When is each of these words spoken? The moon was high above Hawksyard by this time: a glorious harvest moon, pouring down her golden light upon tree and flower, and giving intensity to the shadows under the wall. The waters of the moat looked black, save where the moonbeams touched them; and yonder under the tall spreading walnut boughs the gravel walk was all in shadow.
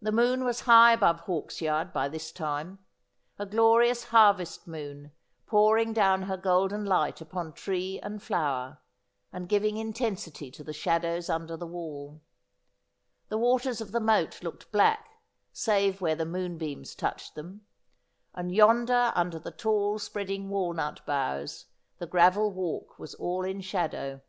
The 0.00 0.10
moon 0.10 0.42
was 0.42 0.60
high 0.62 0.94
above 0.94 1.26
Hawksyard 1.26 1.92
by 1.92 2.08
this 2.08 2.32
time: 2.32 2.78
a 3.38 3.44
glorious 3.44 4.04
harvest 4.04 4.66
moon, 4.66 5.12
pouring 5.44 5.92
down 5.92 6.22
her 6.22 6.38
golden 6.38 6.86
light 6.86 7.20
upon 7.20 7.52
tree 7.52 8.00
and 8.00 8.22
flower, 8.22 8.78
and 9.30 9.46
giving 9.46 9.76
intensity 9.76 10.50
to 10.52 10.64
the 10.64 10.72
shadows 10.72 11.28
under 11.28 11.58
the 11.58 11.66
wall. 11.66 12.22
The 13.28 13.36
waters 13.36 13.82
of 13.82 13.92
the 13.92 14.00
moat 14.00 14.42
looked 14.42 14.72
black, 14.72 15.20
save 15.52 16.00
where 16.00 16.16
the 16.16 16.24
moonbeams 16.24 16.94
touched 16.94 17.34
them; 17.34 17.66
and 18.32 18.50
yonder 18.54 19.12
under 19.14 19.38
the 19.38 19.52
tall 19.52 19.98
spreading 19.98 20.48
walnut 20.48 21.04
boughs 21.04 21.66
the 21.98 22.06
gravel 22.06 22.50
walk 22.50 22.98
was 22.98 23.14
all 23.16 23.44
in 23.44 23.60
shadow. 23.60 24.22